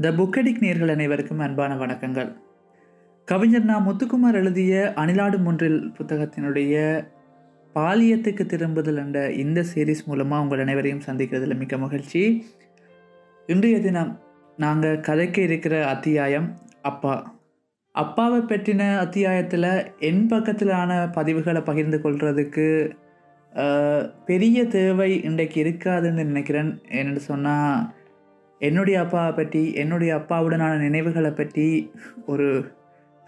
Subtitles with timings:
[0.00, 2.28] த புக்கடிக் நேர்கள் அனைவருக்கும் அன்பான வணக்கங்கள்.
[3.24, 3.76] கவிஞர் நா.
[3.86, 6.74] முத்துக்குமார் எழுதிய அணிலாடும் ஒன்றில் புத்தகத்தினுடைய
[7.74, 12.22] பாலியத்துக்கு திரும்புதல் என்ற இந்த சீரீஸ் மூலமாக உங்கள் அனைவரையும் சந்திக்கிறதுல மிக்க மகிழ்ச்சி.
[13.46, 14.12] இன்றைய தினம்
[14.56, 16.48] நாங்கள் கதைக்க இருக்கிற அத்தியாயம்
[16.82, 17.16] அப்பா.
[17.92, 22.68] அப்பாவை பற்றின அத்தியாயத்தில் என் பக்கத்திலான பதிவுகளை பகிர்ந்து கொள்கிறதுக்கு
[24.24, 26.72] பெரிய தேவை இன்றைக்கு இருக்காதுன்னு நினைக்கிறேன்.
[26.88, 27.96] என்னென்னு சொன்னால்
[28.60, 31.92] என்னுடைய அப்பாவை பற்றி என்னுடைய அப்பாவுடனான நினைவுகளை பற்றி
[32.26, 32.48] ஒரு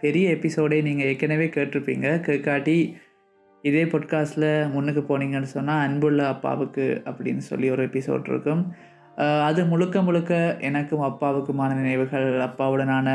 [0.01, 2.09] பெரிய எபிசோடை நீங்கள் ஏற்கனவே கேட்டிருப்பீங்க.
[2.27, 2.77] கேட்காட்டி
[3.63, 8.63] இதே பொட்காஸ்ட்டில் முன்னுக்கு போனீங்கன்னு சொன்னால் அன்புள்ள அப்பாவுக்கு அப்படின்னு சொல்லி ஒரு எபிசோட் இருக்கும்.
[9.17, 13.09] அது முழுக்க முழுக்க எனக்கும் அப்பாவுக்குமான நினைவுகள் அப்பாவுடனான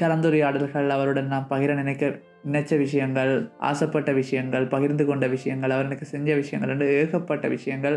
[0.00, 2.04] கலந்துரையாடல்கள் அவருடன் நான் பகிர நினைக்க
[2.44, 7.96] நினைச்ச விஷயங்கள் ஆசைப்பட்ட விஷயங்கள் பகிர்ந்து கொண்ட விஷயங்கள் அவர் எனக்கு செஞ்ச விஷயங்கள் ரெண்டு ஏகப்பட்ட விஷயங்கள்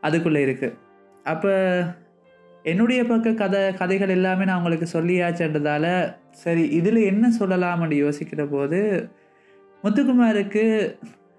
[0.00, 0.76] அதுக்குள்ளே இருக்குது
[1.24, 1.52] அப்போ
[2.64, 5.86] என்னுடைய பக்க கதை கதைகள் எல்லாமே நான் உங்களுக்கு சொல்லியாச்சுன்றதால
[6.30, 8.80] சரி இதில் என்ன சொல்லலாம்னு யோசிக்கிற போது
[9.84, 10.64] முத்துக்குமாருக்கு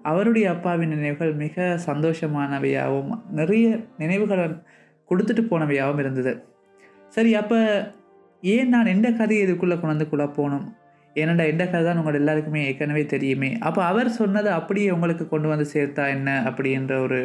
[0.02, 4.45] அவருடைய அப்பாவின் நினைவுகள் மிக சந்தோஷமானவையாகவும் நிறைய நினைவுகளை
[5.12, 6.34] கொடுத்துட்டு போனவையாகவும் இருந்தது.
[7.09, 7.59] சரி அப்போ
[8.44, 10.66] ஏன் நான் எந்த கதையை இதுக்குள்ளே கொண்டு குழப்போணும்
[11.16, 13.50] ஏனண்டா எந்த கதை தான் உங்கள் எல்லாருக்குமே ஏற்கனவே தெரியுமே.
[13.59, 17.19] அப்போ அவர் சொன்னதை அப்படியே உங்களுக்கு கொண்டு வந்து சேர்த்தா என்ன அப்படின்ற ஒரு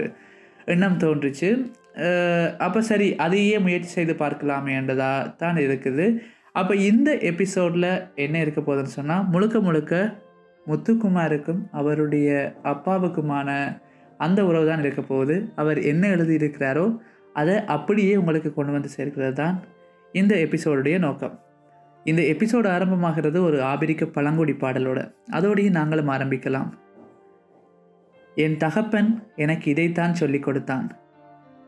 [0.73, 1.51] எண்ணம் தோன்றுச்சு.
[2.67, 6.07] அப்போ சரி அதையே முயற்சி செய்து பார்க்கலாமேன்றதாக தான் இருக்குது.
[6.61, 7.91] அப்போ இந்த எபிசோடில்
[8.25, 9.95] என்ன இருக்க போதுன்னு சொன்னால் முழுக்க முழுக்க
[10.67, 12.29] முத்துக்குமாருக்கும் அவருடைய
[12.73, 13.51] அப்பாவுக்குமான
[14.27, 15.37] அந்த உறவு தான் இருக்க போகுது.
[15.61, 16.87] அவர் என்ன எழுதியிருக்கிறாரோ
[17.41, 19.57] அதை அப்படியே உங்களுக்கு கொண்டு வந்து சேர்க்கிறது தான்
[20.21, 21.35] இந்த எபிசோடுடைய நோக்கம்.
[22.07, 25.01] இந்த எபிசோடு ஆரம்பமாகிறது ஒரு ஆபிரிக்க பழங்குடி பாடலோட.
[25.37, 26.69] அதோடையும் நாங்களும் ஆரம்பிக்கலாம்.
[28.39, 30.97] என் தகப்பன் எனக்கு இதைத்தான் சொல்லிக் கொடுத்தான்.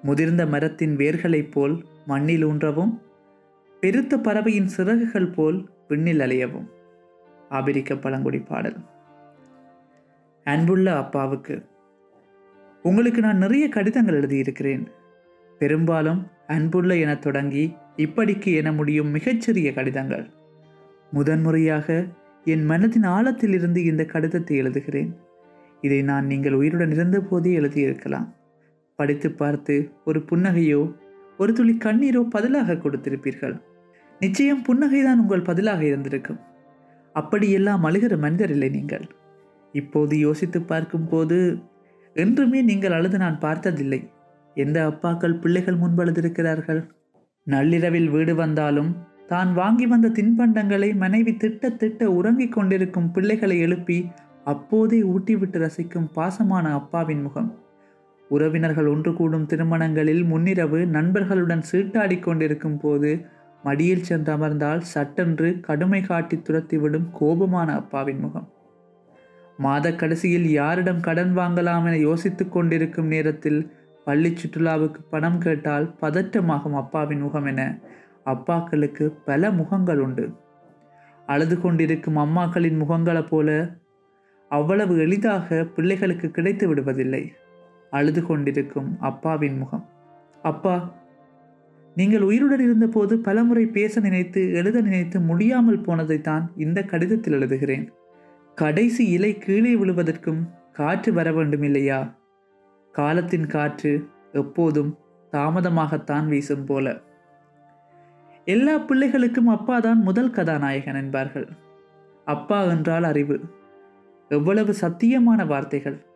[0.03, 2.93] முதிர்ந்த மரத்தின் வேர்களைப் போல் மண்ணில் ஊன்றவும்
[3.81, 6.69] பெருத்த பறவையின் சிறகுகள் போல் விண்ணில் அலையவும்.
[7.49, 8.77] ஆபிரிக்க பழங்குடி பாடல்.
[10.45, 11.67] அன்புள்ள அப்பாவுக்கு
[12.83, 14.85] உங்களுக்கு நான் நிறைய கடிதங்கள் எழுதியிருக்கிறேன்.
[15.59, 17.65] பெரும்பாலும் அன்புள்ள என தொடங்கி
[17.97, 20.31] இப்படிக்கு என முடியும் மிகச்சிறிய கடிதங்கள்.
[21.13, 22.07] முதன்முறையாக
[22.45, 25.11] என் மனதின் ஆழத்திலிருந்து இந்த கடிதத்தை எழுதுகிறேன்.
[25.81, 28.29] இதை நான் நீங்கள் உயிருடன் இருந்தபோதே எழுதியிருக்கலாம்.
[28.99, 29.75] படித்து பார்த்து
[30.05, 30.81] ஒரு புன்னகையோ
[31.39, 33.57] ஒரு துளி கண்ணீரோ பதிலாக கொடுத்திருப்பீர்கள்.
[34.21, 36.41] நிச்சயம் புன்னகைதான் உங்கள் பதிலாக இருந்திருக்கும்.
[37.15, 39.07] அப்படியெல்லாம் அழுகிற மனிதர் இல்லை நீங்கள்.
[39.75, 41.39] இப்போது யோசித்து பார்க்கும்போது
[42.17, 44.01] என்றுமே நீங்கள் அழுது நான் பார்த்ததில்லை.
[44.57, 46.81] எந்த அப்பாக்கள் பிள்ளைகள் முன்பழுதிருக்கிறார்கள்
[47.47, 48.91] நள்ளிரவில் வீடு வந்தாலும்
[49.27, 53.99] தான் வாங்கி வந்த தின்பண்டங்களை மனைவி திட்ட திட்ட உறங்கிக் கொண்டிருக்கும் பிள்ளைகளை எழுப்பி
[54.51, 57.51] அப்போதே ஊட்டிவிட்டு ரசிக்கும் பாசமான அப்பாவின் முகம்.
[58.31, 63.11] உறவினர்கள் ஒன்று கூடும் திருமணங்களில் முன்னிரவு நண்பர்களுடன் சீட்டாடிக் கொண்டிருக்கும் போது
[63.65, 68.47] மடியில் சென்று அமர்ந்தால் சட்டென்று கடுமை காட்டி துரத்திவிடும் கோபமான அப்பாவின் முகம்.
[69.59, 73.61] மாத கடைசியில் யாரிடம் கடன் வாங்கலாம் என யோசித்துக் கொண்டிருக்கும் நேரத்தில்
[74.07, 77.63] பள்ளி சுற்றுலாவுக்கு பணம் கேட்டால் பதற்றமாகும் அப்பாவின் முகம் என
[78.27, 80.27] அப்பாக்களுக்கு பல முகங்கள் உண்டு.
[81.27, 83.51] அழுது கொண்டிருக்கும் அம்மாக்களின் முகங்களைப் போல
[84.51, 87.23] அவ்வளவு எளிதாக பிள்ளைகளுக்கு கிடைத்து விடுவதில்லை.
[87.91, 89.85] அழுது கொண்டிருக்கும் அப்பாவின் முகம்.
[90.43, 90.75] அப்பா
[91.97, 97.87] நீங்கள் உயிருடன் இருந்தபோது பலமுறை பேச நினைத்து எழுத நினைத்து முடியாமல் போனதைத்தான் இந்த கடிதத்தில் எழுதுகிறேன்.
[98.55, 100.41] கடைசி இலை கீழே விழுவதற்கும்
[100.73, 102.01] காற்று வர வேண்டும் இல்லையா
[102.95, 103.93] காலத்தின் காற்று
[104.33, 104.91] எப்போதும்
[105.33, 106.87] தாமதமாகத்தான் வீசும் போல.
[108.45, 111.49] எல்லா பிள்ளைகளுக்கும் அப்பா தான் முதல் கதாநாயகன் என்பார்கள்.
[112.25, 113.37] அப்பா என்றால் அறிவு.
[114.31, 116.07] எவ்வளவு சத்தியமான வார்த்தைகள்.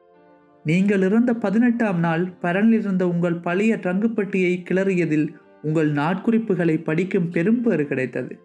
[0.65, 5.29] நீங்கள் இறந்த பதினெட்டாம் நாள் பரனிலிருந்த உங்கள் பழைய ட்ரங்குப்பட்டியை கிளறியதில்
[5.63, 8.39] உங்கள் நாட்குறிப்புகளை படிக்கும் பெரும்பேறு கிடைத்தது.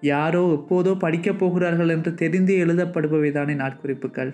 [0.00, 4.32] யாரோ எப்போதோ படிக்கப் போகிறார்கள் என்று தெரிந்தே எழுதப்படுபவைதானே நாட்குறிப்புகள்.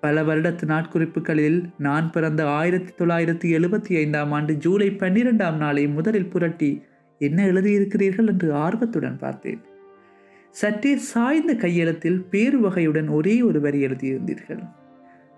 [0.00, 6.82] பல வருடத்து நாட்குறிப்புகளில் நான் பிறந்த ஆயிரத்தி தொள்ளாயிரத்தி எழுபத்தி ஐந்தாம் ஆண்டு ஜூலை பன்னிரெண்டாம் நாளை முதலில் புரட்டி
[7.18, 8.26] என்ன எழுதியிருக்கிறீர்கள்?
[8.26, 9.60] என்று ஆர்வத்துடன் பார்த்தேன்.
[10.50, 14.70] சற்றே சாய்ந்த கையெழுத்தில் பேரு வகையுடன் ஒரே ஒரு வரி எழுதியிருந்தீர்கள்.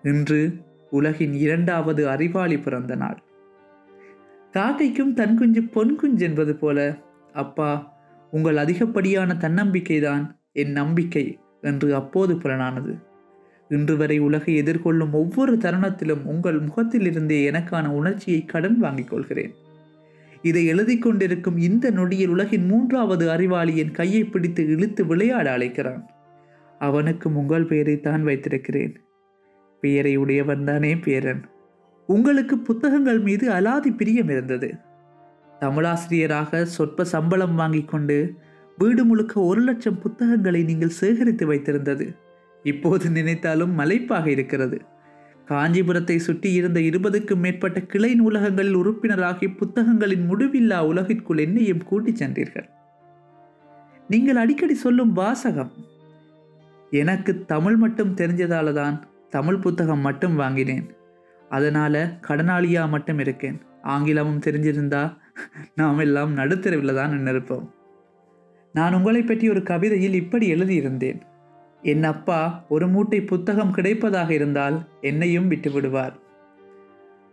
[0.02, 0.52] இன்று
[0.90, 3.22] உலகின் இரண்டாவது அறிவாளி பிறந்த நாள்.
[4.52, 6.98] காக்கைக்கும் தன் குஞ்சு பொன் குஞ்சு என்பது போல
[7.32, 7.96] அப்பா
[8.30, 13.02] உங்கள் அதிகப்படியான தன்னம்பிக்கைதான் என் நம்பிக்கை என்று அப்போது புலனானது.
[13.68, 19.54] இன்று வரை உலகை எதிர்கொள்ளும் ஒவ்வொரு தருணத்திலும் உங்கள் முகத்திலிருந்தே எனக்கான உணர்ச்சியை கடன் வாங்கிக் கொள்கிறேன்.
[20.42, 26.10] இதை எழுதி கொண்டிருக்கும் இந்த நொடியில் உலகின் மூன்றாவது அறிவாளியின் கையை பிடித்து இழுத்து விளையாட அழைக்கிறான்.
[26.78, 28.94] அவனுக்கும் உங்கள் பெயரை தான் வைத்திருக்கிறேன்.
[29.80, 31.42] பெயரை உடையவன் தானே பேரன்.
[32.06, 34.74] உங்களுக்கு புத்தகங்கள் மீது அலாதி பிரியம் இருந்தது.
[35.60, 38.34] தமிழாசிரியராக சொற்ப சம்பளம் வாங்கி கொண்டு
[38.78, 42.16] வீடு முழுக்க ஒரு லட்சம் புத்தகங்களை நீங்கள் சேகரித்து வைத்திருந்தது.
[42.62, 44.80] இப்போது நினைத்தாலும் மலைப்பாக இருக்கிறது.
[45.52, 52.68] காஞ்சிபுரத்தை சுற்றி இருந்த இருபதுக்கும் மேற்பட்ட கிளை நூலகங்களில் உறுப்பினராகி புத்தகங்களின் முடிவில்லா உலகிற்குள் என்னையும் கூட்டிச் சென்றீர்கள்.
[54.08, 55.72] நீங்கள் அடிக்கடி சொல்லும் வாசகம்.
[57.02, 58.96] எனக்கு தமிழ் மட்டும் தெரிஞ்சதால தான்
[59.36, 60.86] தமிழ் புத்தகம் மட்டும் வாங்கினேன்.
[61.48, 63.58] அதனால கடனாளியாக மட்டும் இருக்கேன்.
[63.94, 65.02] ஆங்கிலமும் தெரிஞ்சிருந்தா
[65.80, 67.66] நாம் எல்லாம் நடுத்தரவில் தான் நின்றிருப்போம்.
[68.74, 71.20] நான் உங்களை பற்றி ஒரு கவிதையில் இப்படி எழுதியிருந்தேன்.
[71.82, 76.12] என் அப்பா ஒரு மூட்டை புத்தகம் கிடைப்பதாக இருந்தால் என்னையும் விட்டுவிடுவார்.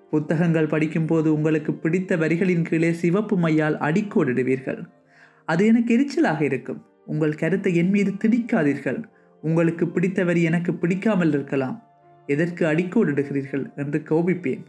[0.09, 4.85] புத்தகங்கள் படிக்கும்போது உங்களுக்கு பிடித்த வரிகளின் கீழே சிவப்பு மையால் அடிக்கோடிடுவீர்கள்.
[5.45, 6.85] அது எனக்கு எரிச்சலாக இருக்கும்.
[7.05, 9.03] உங்கள் கருத்தை என் மீது திணிக்காதீர்கள்.
[9.41, 11.83] உங்களுக்கு பிடித்த வரி எனக்கு பிடிக்காமல் இருக்கலாம்.
[12.27, 14.63] எதற்கு அடிக்கோடிடுகிறீர்கள் என்று கோபிப்பேன்.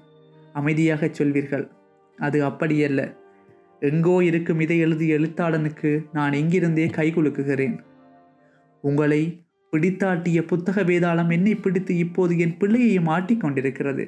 [0.53, 1.69] அமைதியாக சொல்வீர்கள்.
[2.19, 3.17] அது அப்படியல்ல.
[3.81, 7.79] எங்கோ இருக்கும் இதை எழுதிய எழுத்தாளனுக்கு நான் எங்கிருந்தே கைகுலுக்குகிறேன்
[8.81, 9.43] உங்களை
[9.73, 14.05] பிடித்தாட்டிய புத்தக வேதாளம் என்னை பிடித்து இப்போது என் பிள்ளையையும் ஆட்டிக்கொண்டிருக்கிறது.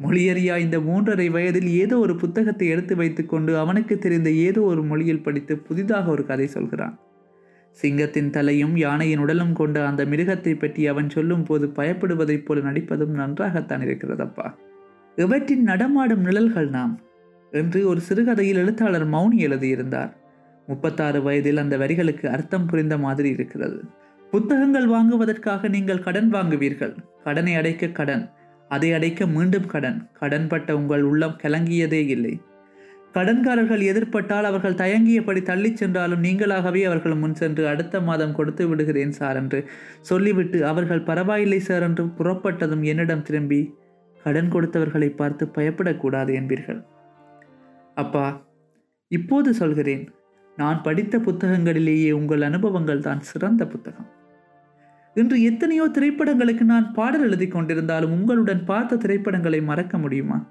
[0.00, 5.58] மொழியறியா இந்த மூன்றரை வயதில் ஏதோ ஒரு புத்தகத்தை எடுத்து வைத்துக்கொண்டு அவனுக்கு தெரிந்த ஏதோ ஒரு மொழியில் படித்து
[5.58, 6.98] புதிதாக ஒரு கதை சொல்கிறான்.
[7.78, 13.80] சிங்கத்தின் தலையும் யானையின் உடலும் கொண்ட அந்த மிருகத்தை பற்றி அவன் சொல்லும் போது பயப்படுவதைப் போல நடிப்பதும் நன்றாகத்தான்
[13.80, 14.46] இருக்கிறதப்பா.
[15.16, 16.94] இவற்றின் நடமாடும் நிழல்கள் நாம்
[17.52, 20.12] என்று ஒரு சிறுகதையில் எழுத்தாளர் மௌனி எழுதியிருந்தார்.
[20.66, 23.78] முப்பத்தாறு வயதில் அந்த வரிகளுக்கு அர்த்தம் புரிந்த மாதிரி இருக்கிறது.
[24.30, 26.96] புத்தகங்கள் வாங்குவதற்காக நீங்கள் கடன் வாங்குவீர்கள்.
[27.24, 28.30] கடனை அடைக்க கடன்.
[28.68, 30.08] அதை அடைக்க மீண்டும் கடன்.
[30.20, 32.40] கடன்பட்ட உங்கள் உள்ளம் கலங்கியதே இல்லை.
[33.14, 39.36] கடன்காரர்கள் எதிர்ப்பட்டால் அவர்கள் தயங்கியபடி தள்ளிச் சென்றாலும் நீங்களாகவே அவர்கள் முன் சென்று அடுத்த மாதம் கொடுத்து விடுகிறேன் சார்
[39.36, 39.68] என்று
[40.00, 43.74] சொல்லிவிட்டு அவர்கள் பரவாயில்லை சார் என்று புறப்பட்டதும் என்னிடம் திரும்பி
[44.22, 46.84] கடன் கொடுத்தவர்களை பார்த்து பயப்படக்கூடாது என்பீர்கள்.
[47.94, 48.46] அப்பா
[49.08, 50.10] இப்போது சொல்கிறேன்.
[50.56, 54.18] நான் படித்த புத்தகங்களிலேயே உங்கள் அனுபவங்கள் தான் சிறந்த புத்தகம்.
[55.14, 60.48] இன்று எத்தனையோ திரைப்படங்களுக்கு நான் பாடல் எழுதி கொண்டிருந்தாலும் உங்களுடன் பார்த்த திரைப்படங்களை மறக்க முடியுமா?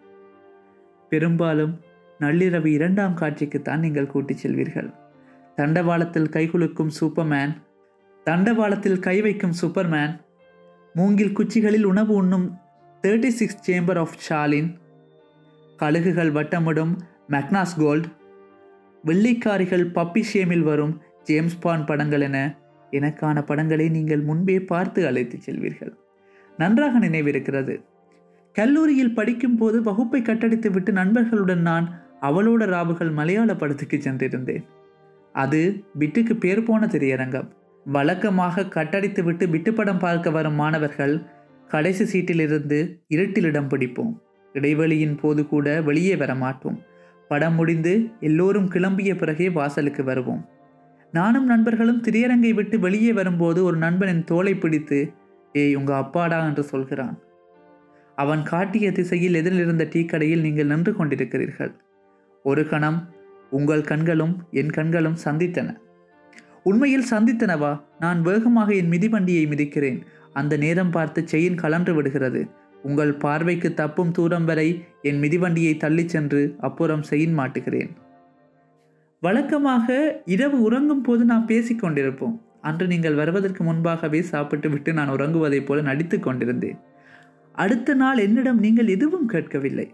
[1.09, 1.79] பெரும்பாலும்
[2.19, 4.89] நள்ளிரவு இரண்டாம் காட்சிக்குத்தான் நீங்கள் கூட்டிச் செல்வீர்கள்.
[5.55, 7.53] தண்டவாளத்தில் கைகுலுக்கும் சூப்பர்மேன்
[8.25, 10.13] தண்டவாளத்தில் கை வைக்கும் சூப்பர்மேன்
[10.93, 12.59] மூங்கில் குச்சிகளில் உணவு உண்ணும்
[13.03, 14.69] thirty six chamber of Shaolin
[15.77, 16.93] கழுகுகள் வட்டமிடும்
[17.29, 18.07] மெக்னாஸ் கோல்ட்
[19.03, 22.37] வெள்ளிக்காரிகள் பப்பி ஷேமில் வரும் ஜேம்ஸ் பான் படங்கள் என
[22.91, 25.93] எனக்கான படங்களை நீங்கள் முன்பே பார்த்து அழைத்துச் செல்வீர்கள்.
[26.57, 27.75] நன்றாக நினைவிருக்கிறது.
[28.53, 31.87] கல்லூரியில் படிக்கும்போது வகுப்பை கட்டடித்து விட்டு நண்பர்களுடன் நான்
[32.21, 34.65] அவளோட ராவுகள் மலையாள படத்துக்கு சென்றிருந்தேன்.
[35.33, 37.49] அது பிட்டுக்கு பேர் போன திரையரங்கம்.
[37.85, 41.21] வழக்கமாக கட்டடித்து விட்டு பிட்டு படம் பார்க்க வரும் மாணவர்கள்
[41.67, 44.13] கடைசி சீட்டிலிருந்து இருட்டில் இடம் பிடிப்போம்.
[44.53, 46.79] இடைவெளியின் போது கூட வெளியே வர மாட்டோம்
[47.27, 50.45] படம் முடிந்து எல்லோரும் கிளம்பிய பிறகே வாசலுக்கு வருவோம்.
[51.11, 55.11] நானும் நண்பர்களும் திரையரங்கை விட்டு வெளியே வரும்போது ஒரு நண்பனின் தோலை பிடித்து
[55.53, 57.19] ஏய் உங்க அப்பாடா என்று சொல்கிறான்.
[58.15, 61.71] அவன் காட்டிய திசையில் எதிரில் இருந்த டீ கடையில் நீங்கள் நின்று கொண்டிருக்கிறீர்கள்.
[62.43, 63.09] ஒரு கணம்
[63.49, 65.77] உங்கள் கண்களும் என் கண்களும் சந்தித்தன.
[66.63, 67.81] உண்மையில் சந்தித்தனவா?
[67.99, 70.01] நான் வேகமாக என் மிதிவண்டியை மிதிக்கிறேன்.
[70.33, 72.47] அந்த நேரம் பார்த்து செயின் கலன்று விடுகிறது.
[72.83, 77.89] உங்கள் பார்வைக்கு தப்பும் தூரம் வரை என் மிதிவண்டியை தள்ளிச் சென்று அப்புறம் செயின் மாட்டுகிறேன்.
[79.19, 82.35] வழக்கமாக இரவு உறங்கும் போது நாம் பேசிக் கொண்டிருப்போம்.
[82.61, 86.77] அன்று நீங்கள் வருவதற்கு முன்பாகவே சாப்பிட்டு விட்டு நான் உறங்குவதைப் போல நடித்து கொண்டிருந்தேன்.
[87.51, 89.87] அடுத்த நாள் என்னிடம் நீங்கள் எதுவும் கேட்கவில்லை.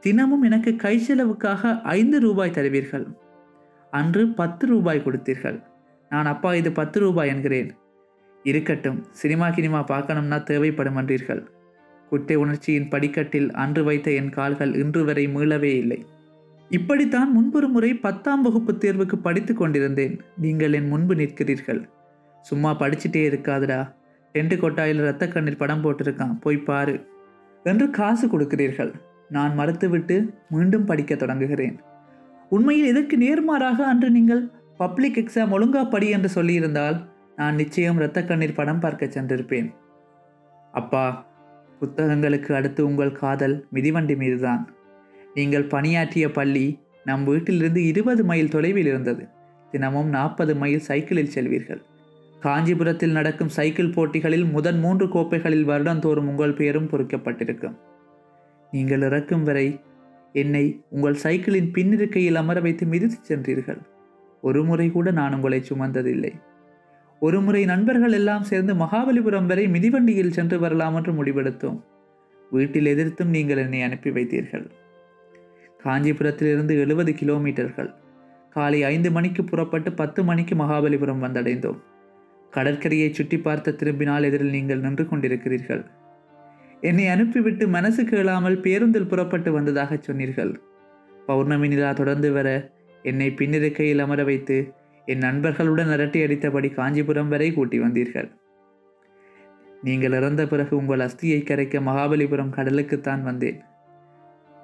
[0.00, 3.06] தினமும் எனக்கு கை செலவுக்காக ஐந்து ரூபாய் தருவீர்கள்.
[3.90, 5.62] அன்று பத்து ரூபாய் கொடுத்தீர்கள்.
[6.08, 7.70] நான் அப்பா இது பத்து ரூபாய் என்கிறேன்.
[8.42, 11.42] இருக்கட்டும் சினிமா கினிமா பார்க்கணும்னா தேவைப்படும் என்றீர்கள்.
[12.08, 16.04] குட்டை உணர்ச்சியின் படிக்கட்டில் அன்று வைத்த என் கால்கள் இன்று வரை மீளவே இல்லை.
[16.70, 20.20] இப்படித்தான் முன்பொரு முறை பத்தாம் வகுப்பு தேர்வுக்கு படித்து கொண்டிருந்தேன்.
[20.36, 21.88] நீங்கள் என் முன்பு நிற்கிறீர்கள்.
[22.40, 23.94] சும்மா படிச்சுட்டே இருக்காதுடா.
[24.34, 26.40] டென்ட் கொட்டாயில் இரத்த கண்ணில் படம் போட்டிருக்கான்.
[26.40, 27.08] போய் பாரு.
[27.64, 28.94] என்று காசு கொடுக்கிறீர்கள்.
[29.28, 31.78] நான் மறுத்துவிட்டு மீண்டும் படிக்க தொடங்குகிறேன்.
[32.48, 38.54] உண்மையில் இதற்கு நேர்மாறாக அன்று நீங்கள் பப்ளிக் எக்ஸாம் ஒழுங்கா படி என்று சொல்லியிருந்தால் நான் நிச்சயம் இரத்த கண்ணீர்
[38.54, 39.74] படம் பார்க்க சென்றிருப்பேன்.
[40.72, 41.26] அப்பா
[41.80, 44.70] புத்தகங்களுக்கு அடுத்து உங்கள் காதல் மிதிவண்டி மீதுதான்.
[45.34, 49.28] நீங்கள் பணியாற்றிய பள்ளி நம் வீட்டிலிருந்து இருபது மைல் தொலைவில் இருந்தது.
[49.70, 51.82] தினமும் நாற்பது மைல் சைக்கிளில் செல்வீர்கள்.
[52.40, 57.76] காஞ்சிபுரத்தில் நடக்கும் சைக்கிள் போட்டிகளில் முதன் மூன்று கோப்பைகளில் வருடந்தோறும் உங்கள் பெயரும் பொறிக்கப்பட்டிருக்கும்.
[58.70, 59.80] நீங்கள் இறக்கும் வரை
[60.32, 63.80] என்னை உங்கள் சைக்கிளின் பின்னிருக்கையில் அமர வைத்து மிதித்துச் சென்றீர்கள்.
[64.40, 66.32] ஒரு முறை கூட நான் உங்களை சுமந்ததில்லை.
[67.20, 71.80] ஒரு முறை நண்பர்கள் எல்லாம் சேர்ந்து மகாபலிபுரம் வரை மிதிவண்டியில் சென்று வரலாம் என்று முடிவெடுத்தோம்.
[72.50, 74.66] வீட்டில் எதிர்த்தும் நீங்கள் என்னை அனுப்பி வைத்தீர்கள்.
[75.84, 77.90] காஞ்சிபுரத்திலிருந்து எழுபது கிலோமீட்டர்கள்.
[78.56, 81.78] காலை ஐந்து மணிக்கு புறப்பட்டு பத்து மணிக்கு மகாபலிபுரம் வந்தடைந்தோம்.
[82.52, 85.82] கடற்கரையை சுற்றி பார்த்த திரும்பினால் எதிரில் நீங்கள் நின்று கொண்டிருக்கிறீர்கள்.
[86.80, 90.52] என்னை அனுப்பிவிட்டு மனசு கேளாமல் பேருந்தில் புறப்பட்டு வந்ததாக சொன்னீர்கள்.
[91.26, 92.48] பௌர்ணமி நிலா தொடர்ந்து வர
[93.04, 94.56] என்னை பின்னிருக்கையில் அமர வைத்து
[95.08, 98.28] என் நண்பர்களுடன் அரட்டி அடித்தபடி காஞ்சிபுரம் வரை கூட்டி வந்தீர்கள்.
[99.82, 103.60] நீங்கள் இறந்த பிறகு உங்கள் அஸ்தியை கரைக்க மகாபலிபுரம் கடலுக்குத்தான் வந்தேன்.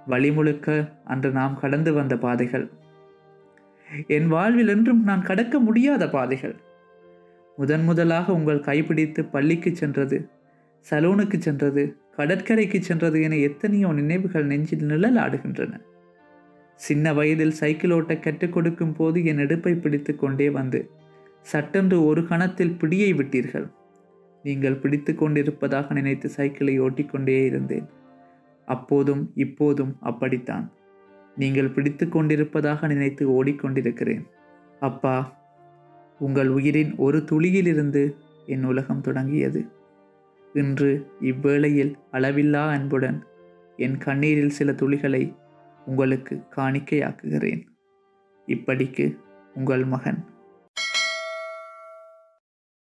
[0.06, 2.66] வழி முழுக்க அன்று நாம் கடந்து வந்த பாதைகள்.
[4.06, 6.56] என் வாழ்வில் என்றும் நான் கடக்க முடியாத பாதைகள்.
[7.58, 10.18] முதன் முதலாக உங்கள் கைப்பிடித்து பள்ளிக்கு சென்றது
[10.86, 11.82] சலூனுக்கு சென்றது
[12.16, 15.72] கடற்கரைக்கு சென்றது என எத்தனையோ நினைவுகள் நெஞ்சில் நிழல் ஆடுகின்றன
[16.80, 20.80] சின்ன வயதில் சைக்கிள் ஓட்ட கற்றுக் கொடுக்கும் போது என் இடுப்பை பிடித்து கொண்டே வந்து
[21.46, 23.66] சட்டென்று ஒரு கணத்தில் பிடியை விட்டீர்கள்.
[24.44, 27.86] நீங்கள் பிடித்து கொண்டிருப்பதாக நினைத்து சைக்கிளை ஓட்டிக்கொண்டே இருந்தேன்.
[28.66, 30.72] அப்போதும் இப்போதும் அப்படித்தான்.
[31.36, 34.24] நீங்கள் பிடித்து கொண்டிருப்பதாக நினைத்து ஓடிக்கொண்டிருக்கிறேன்.
[34.80, 35.16] அப்பா
[36.18, 38.14] உங்கள் உயிரின் ஒரு துளியிலிருந்து
[38.46, 39.60] என் உலகம் தொடங்கியது.
[40.54, 43.24] இன்று இவ்வேளையில் அளவில்லா அன்புடன்
[43.76, 45.34] என் கண்ணீரில் சில துளிகளை
[45.86, 47.62] உங்களுக்கு காணிக்கையாக்குகிறேன்.
[48.46, 49.06] இப்படிக்கு
[49.54, 50.24] உங்கள் மகன்